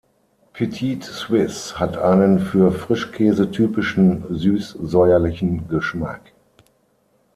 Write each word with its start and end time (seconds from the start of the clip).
Petit-suisse 0.53 1.79
hat 1.79 1.95
einen 1.95 2.39
für 2.39 2.71
Frischkäse 2.71 3.51
typischen 3.51 4.23
süß-säuerlichen 4.35 5.67
Geschmack. 5.67 6.33